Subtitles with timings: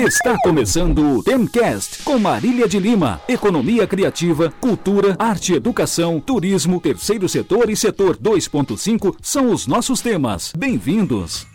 [0.00, 3.20] Está começando o Temcast com Marília de Lima.
[3.28, 10.52] Economia criativa, cultura, arte, educação, turismo, terceiro setor e setor 2.5 são os nossos temas.
[10.52, 11.48] Bem-vindos.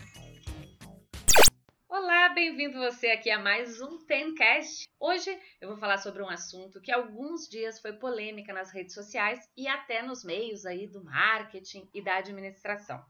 [1.88, 4.90] Olá, bem-vindo você aqui a mais um Temcast.
[5.00, 5.30] Hoje
[5.62, 9.70] eu vou falar sobre um assunto que alguns dias foi polêmica nas redes sociais e
[9.70, 13.02] até nos meios aí do marketing e da administração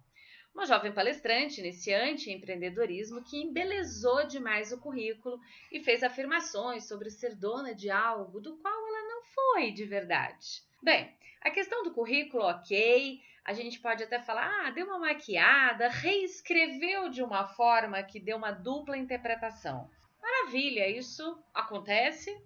[0.53, 5.39] uma jovem palestrante iniciante em empreendedorismo que embelezou demais o currículo
[5.71, 10.61] e fez afirmações sobre ser dona de algo do qual ela não foi de verdade.
[10.81, 15.89] Bem, a questão do currículo, ok, a gente pode até falar, ah, deu uma maquiada,
[15.89, 19.89] reescreveu de uma forma que deu uma dupla interpretação.
[20.21, 22.37] Maravilha, isso acontece.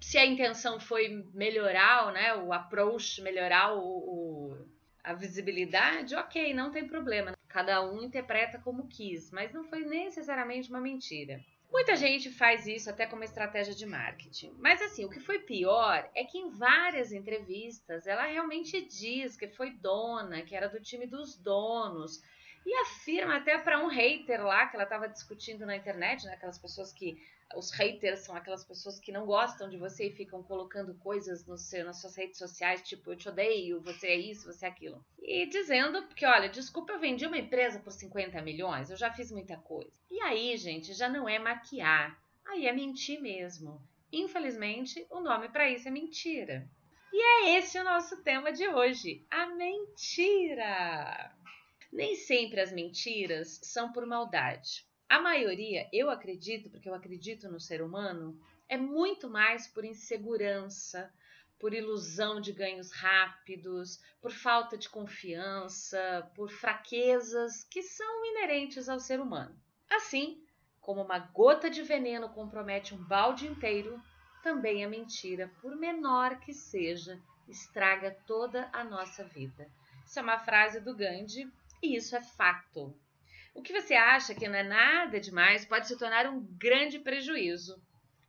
[0.00, 4.66] Se a intenção foi melhorar, né, o approach, melhorar o, o
[5.02, 7.32] a visibilidade, ok, não tem problema.
[7.52, 11.38] Cada um interpreta como quis, mas não foi necessariamente uma mentira.
[11.70, 14.54] Muita gente faz isso até como estratégia de marketing.
[14.58, 19.48] Mas assim, o que foi pior é que em várias entrevistas ela realmente diz que
[19.48, 22.22] foi dona, que era do time dos donos,
[22.64, 26.58] e afirma até para um hater lá que ela estava discutindo na internet, né, aquelas
[26.58, 27.20] pessoas que
[27.56, 31.58] os haters são aquelas pessoas que não gostam de você e ficam colocando coisas no
[31.58, 35.04] seu, nas suas redes sociais, tipo, eu te odeio, você é isso, você é aquilo.
[35.20, 39.30] E dizendo que, olha, desculpa, eu vendi uma empresa por 50 milhões, eu já fiz
[39.30, 39.92] muita coisa.
[40.10, 43.80] E aí, gente, já não é maquiar, aí é mentir mesmo.
[44.12, 46.68] Infelizmente, o nome para isso é mentira.
[47.12, 51.30] E é esse o nosso tema de hoje: a mentira.
[51.92, 54.86] Nem sempre as mentiras são por maldade.
[55.06, 61.12] A maioria, eu acredito, porque eu acredito no ser humano, é muito mais por insegurança,
[61.60, 68.98] por ilusão de ganhos rápidos, por falta de confiança, por fraquezas que são inerentes ao
[68.98, 69.54] ser humano.
[69.90, 70.42] Assim,
[70.80, 74.02] como uma gota de veneno compromete um balde inteiro,
[74.42, 79.70] também a mentira, por menor que seja, estraga toda a nossa vida.
[80.06, 81.52] Isso é uma frase do Gandhi
[81.82, 82.94] e isso é fato.
[83.54, 87.82] O que você acha que não é nada demais pode se tornar um grande prejuízo.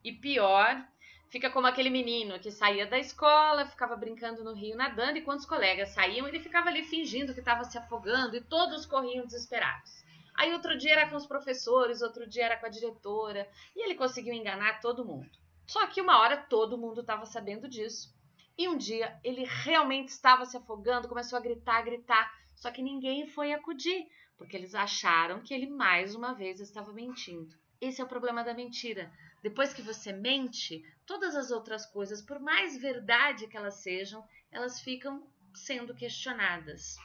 [0.03, 0.85] E pior,
[1.29, 5.39] fica como aquele menino que saía da escola, ficava brincando no rio nadando, e quando
[5.39, 10.03] os colegas saíam, ele ficava ali fingindo que estava se afogando e todos corriam desesperados.
[10.35, 13.95] Aí outro dia era com os professores, outro dia era com a diretora, e ele
[13.95, 15.29] conseguiu enganar todo mundo.
[15.65, 18.13] Só que uma hora todo mundo estava sabendo disso.
[18.57, 22.31] E um dia ele realmente estava se afogando, começou a gritar, gritar,
[22.63, 24.07] só que ninguém foi acudir,
[24.37, 27.53] porque eles acharam que ele mais uma vez estava mentindo.
[27.81, 29.11] Esse é o problema da mentira.
[29.41, 34.79] Depois que você mente, todas as outras coisas, por mais verdade que elas sejam, elas
[34.79, 36.95] ficam sendo questionadas.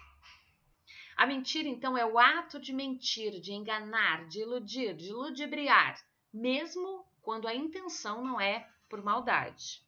[1.16, 6.00] A mentira, então, é o ato de mentir, de enganar, de iludir, de ludibriar,
[6.32, 9.82] mesmo quando a intenção não é por maldade.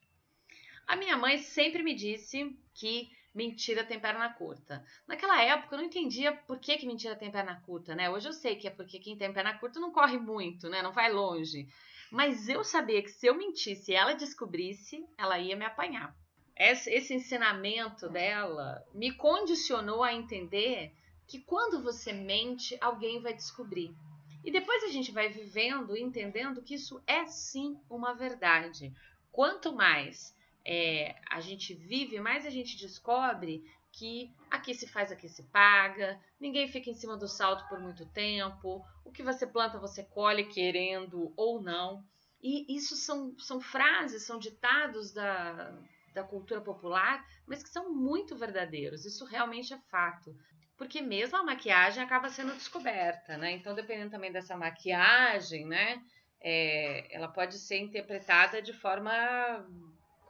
[0.85, 4.83] A minha mãe sempre me disse que mentira tem perna curta.
[5.07, 8.09] Naquela época eu não entendia por que, que mentira tem perna curta, né?
[8.09, 10.81] Hoje eu sei que é porque quem tem perna curta não corre muito, né?
[10.81, 11.67] Não vai longe.
[12.11, 16.13] Mas eu sabia que se eu mentisse e ela descobrisse, ela ia me apanhar.
[16.57, 20.93] Esse, esse ensinamento dela me condicionou a entender
[21.25, 23.95] que quando você mente, alguém vai descobrir.
[24.43, 28.93] E depois a gente vai vivendo e entendendo que isso é sim uma verdade.
[29.31, 30.35] Quanto mais
[30.65, 36.19] é, a gente vive, mais a gente descobre que aqui se faz, aqui se paga,
[36.39, 40.45] ninguém fica em cima do salto por muito tempo, o que você planta você colhe
[40.45, 42.03] querendo ou não.
[42.41, 45.77] E isso são, são frases, são ditados da,
[46.13, 49.05] da cultura popular, mas que são muito verdadeiros.
[49.05, 50.35] Isso realmente é fato.
[50.77, 53.51] Porque mesmo a maquiagem acaba sendo descoberta, né?
[53.51, 56.01] Então, dependendo também dessa maquiagem, né?
[56.41, 59.11] É, ela pode ser interpretada de forma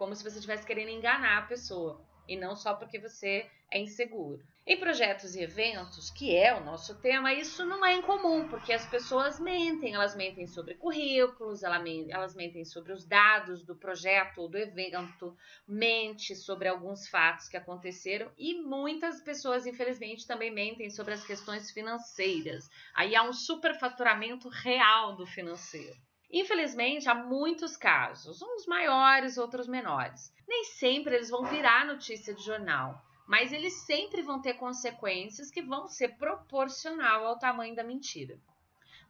[0.01, 4.43] como se você estivesse querendo enganar a pessoa e não só porque você é inseguro.
[4.65, 8.83] Em projetos e eventos, que é o nosso tema, isso não é incomum, porque as
[8.87, 14.57] pessoas mentem, elas mentem sobre currículos, elas mentem sobre os dados do projeto ou do
[14.57, 15.37] evento,
[15.67, 21.69] mente sobre alguns fatos que aconteceram e muitas pessoas, infelizmente, também mentem sobre as questões
[21.69, 22.67] financeiras.
[22.95, 25.95] Aí há um superfaturamento real do financeiro.
[26.31, 30.33] Infelizmente, há muitos casos, uns maiores, outros menores.
[30.47, 35.61] Nem sempre eles vão virar notícia de jornal, mas eles sempre vão ter consequências que
[35.61, 38.39] vão ser proporcional ao tamanho da mentira.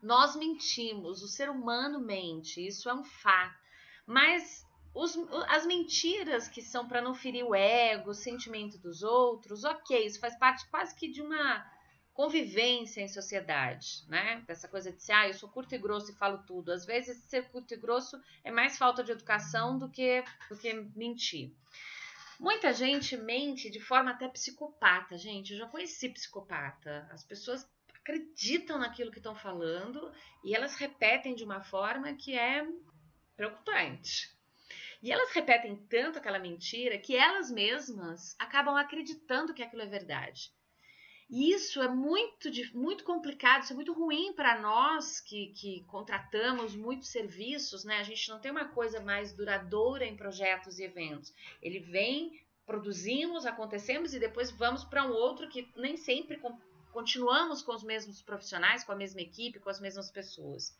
[0.01, 3.59] Nós mentimos, o ser humano mente, isso é um fato.
[4.07, 4.65] Mas
[4.95, 5.15] os,
[5.47, 10.19] as mentiras que são para não ferir o ego, o sentimento dos outros, ok, isso
[10.19, 11.63] faz parte quase que de uma
[12.13, 14.43] convivência em sociedade, né?
[14.47, 16.71] Dessa coisa de ser, ah, eu sou curto e grosso e falo tudo.
[16.71, 20.73] Às vezes, ser curto e grosso é mais falta de educação do que, do que
[20.95, 21.53] mentir.
[22.39, 25.53] Muita gente mente de forma até psicopata, gente.
[25.53, 27.07] Eu já conheci psicopata.
[27.11, 30.11] As pessoas acreditam naquilo que estão falando
[30.43, 32.65] e elas repetem de uma forma que é
[33.37, 34.35] preocupante.
[35.01, 40.51] E elas repetem tanto aquela mentira que elas mesmas acabam acreditando que aquilo é verdade.
[41.31, 46.75] E isso é muito, muito complicado, isso é muito ruim para nós que, que contratamos
[46.75, 47.99] muitos serviços, né?
[47.99, 51.33] A gente não tem uma coisa mais duradoura em projetos e eventos.
[51.61, 56.37] Ele vem, produzimos, acontecemos e depois vamos para um outro que nem sempre
[56.91, 60.75] continuamos com os mesmos profissionais, com a mesma equipe, com as mesmas pessoas.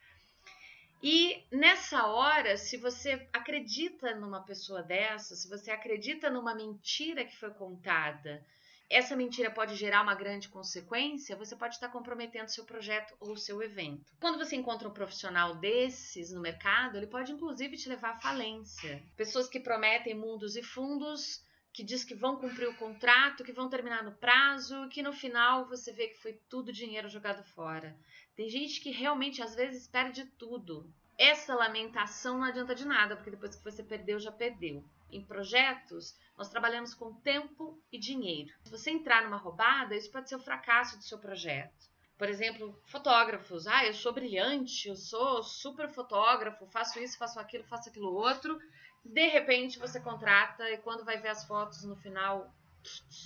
[1.02, 7.38] E nessa hora, se você acredita numa pessoa dessa, se você acredita numa mentira que
[7.38, 8.46] foi contada,
[8.92, 13.64] essa mentira pode gerar uma grande consequência, você pode estar comprometendo seu projeto ou seu
[13.64, 14.14] evento.
[14.20, 19.02] Quando você encontra um profissional desses no mercado, ele pode inclusive te levar à falência.
[19.16, 21.42] Pessoas que prometem mundos e fundos
[21.74, 25.68] que diz que vão cumprir o contrato, que vão terminar no prazo, que no final
[25.68, 27.96] você vê que foi tudo dinheiro jogado fora.
[28.36, 30.92] Tem gente que realmente às vezes perde tudo.
[31.18, 34.84] Essa lamentação não adianta de nada, porque depois que você perdeu, já perdeu.
[35.12, 38.54] Em projetos, nós trabalhamos com tempo e dinheiro.
[38.64, 41.90] Se você entrar numa roubada, isso pode ser o fracasso do seu projeto.
[42.18, 43.66] Por exemplo, fotógrafos.
[43.68, 48.60] Ah, eu sou brilhante, eu sou super fotógrafo, faço isso, faço aquilo, faço aquilo outro
[49.04, 52.54] de repente você contrata e quando vai ver as fotos no final,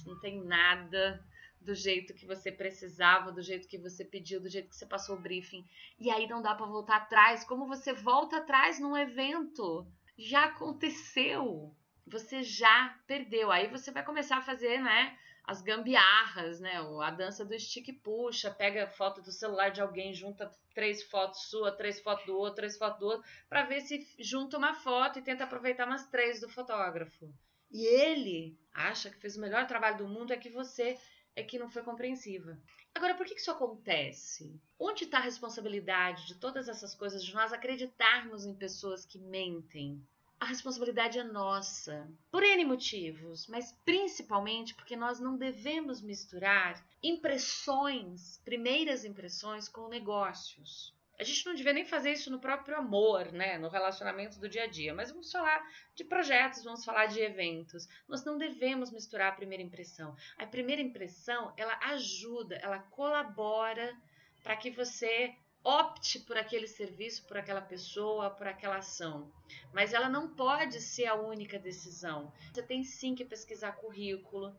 [0.05, 1.23] não tem nada
[1.59, 5.15] do jeito que você precisava, do jeito que você pediu, do jeito que você passou
[5.15, 5.65] o briefing.
[5.99, 7.43] E aí não dá para voltar atrás.
[7.43, 9.85] Como você volta atrás num evento?
[10.17, 11.75] Já aconteceu.
[12.07, 13.51] Você já perdeu.
[13.51, 16.77] Aí você vai começar a fazer, né, as gambiarras, né?
[17.01, 21.71] A dança do stick puxa, pega foto do celular de alguém, junta três fotos sua,
[21.71, 25.21] três fotos do outro, três fotos do outro, para ver se junta uma foto e
[25.21, 27.31] tenta aproveitar umas três do fotógrafo.
[27.71, 30.97] E ele acha que fez o melhor trabalho do mundo é que você
[31.35, 32.57] é que não foi compreensiva.
[32.93, 34.59] Agora, por que isso acontece?
[34.79, 40.01] Onde está a responsabilidade de todas essas coisas, de nós acreditarmos em pessoas que mentem?
[40.39, 48.39] a responsabilidade é nossa, por N motivos, mas principalmente porque nós não devemos misturar impressões,
[48.43, 50.93] primeiras impressões, com negócios.
[51.19, 54.63] A gente não devia nem fazer isso no próprio amor, né, no relacionamento do dia
[54.63, 57.87] a dia, mas vamos falar de projetos, vamos falar de eventos.
[58.07, 60.15] Nós não devemos misturar a primeira impressão.
[60.37, 63.95] A primeira impressão, ela ajuda, ela colabora
[64.43, 65.33] para que você
[65.63, 69.31] opte por aquele serviço, por aquela pessoa, por aquela ação.
[69.73, 72.31] Mas ela não pode ser a única decisão.
[72.53, 74.55] Você tem sim que pesquisar currículo,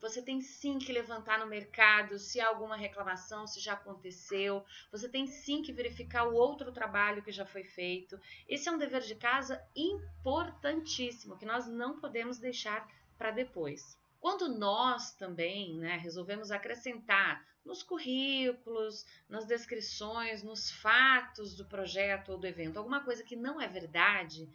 [0.00, 4.64] você tem sim que levantar no mercado se há alguma reclamação, se já aconteceu.
[4.92, 8.18] Você tem sim que verificar o outro trabalho que já foi feito.
[8.48, 13.98] Esse é um dever de casa importantíssimo que nós não podemos deixar para depois.
[14.20, 22.38] Quando nós também né, resolvemos acrescentar nos currículos, nas descrições, nos fatos do projeto ou
[22.38, 24.48] do evento alguma coisa que não é verdade,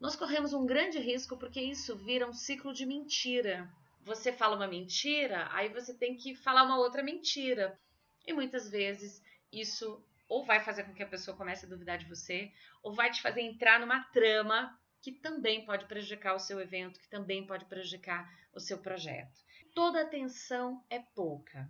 [0.00, 3.70] nós corremos um grande risco porque isso vira um ciclo de mentira.
[4.02, 7.78] Você fala uma mentira, aí você tem que falar uma outra mentira.
[8.26, 9.22] E muitas vezes
[9.52, 12.50] isso ou vai fazer com que a pessoa comece a duvidar de você,
[12.82, 17.08] ou vai te fazer entrar numa trama que também pode prejudicar o seu evento, que
[17.08, 19.42] também pode prejudicar o seu projeto.
[19.74, 21.68] Toda atenção é pouca.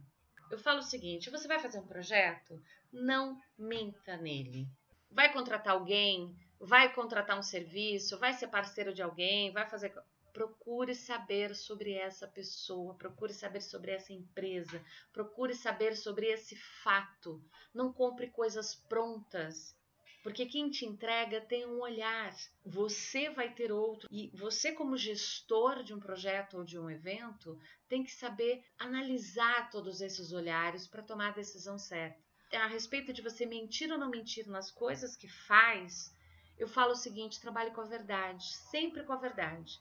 [0.50, 2.62] Eu falo o seguinte: você vai fazer um projeto?
[2.92, 4.68] Não minta nele.
[5.10, 9.92] Vai contratar alguém, vai contratar um serviço, vai ser parceiro de alguém, vai fazer.
[10.32, 17.42] Procure saber sobre essa pessoa, procure saber sobre essa empresa, procure saber sobre esse fato.
[17.74, 19.76] Não compre coisas prontas
[20.22, 22.32] porque quem te entrega tem um olhar,
[22.64, 24.08] você vai ter outro.
[24.10, 27.58] E você, como gestor de um projeto ou de um evento,
[27.88, 32.22] tem que saber analisar todos esses olhares para tomar a decisão certa.
[32.52, 36.14] A respeito de você mentir ou não mentir nas coisas que faz,
[36.56, 39.80] eu falo o seguinte: trabalhe com a verdade, sempre com a verdade.